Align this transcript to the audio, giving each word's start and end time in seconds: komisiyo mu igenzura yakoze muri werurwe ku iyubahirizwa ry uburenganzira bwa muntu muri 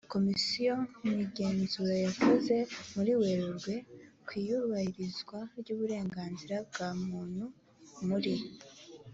komisiyo 0.13 0.73
mu 1.03 1.13
igenzura 1.25 1.95
yakoze 2.05 2.55
muri 2.93 3.11
werurwe 3.21 3.73
ku 4.25 4.31
iyubahirizwa 4.41 5.37
ry 5.59 5.69
uburenganzira 5.75 6.55
bwa 6.69 6.89
muntu 7.05 7.45
muri 8.07 8.35